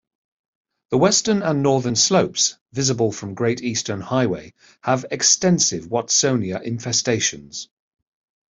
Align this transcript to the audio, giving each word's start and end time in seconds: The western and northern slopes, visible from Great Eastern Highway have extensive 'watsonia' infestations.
The 0.89 0.97
western 0.97 1.43
and 1.43 1.61
northern 1.61 1.95
slopes, 1.95 2.57
visible 2.71 3.11
from 3.11 3.35
Great 3.35 3.61
Eastern 3.61 4.01
Highway 4.01 4.55
have 4.81 5.05
extensive 5.11 5.89
'watsonia' 5.91 6.59
infestations. 6.65 7.67